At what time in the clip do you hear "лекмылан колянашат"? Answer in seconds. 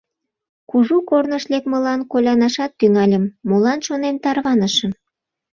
1.51-2.71